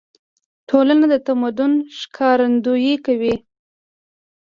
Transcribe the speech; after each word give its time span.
ټولنه 0.69 1.05
د 1.13 1.15
تمدن 1.27 1.71
ښکارندويي 1.97 2.95
کوي. 3.05 3.35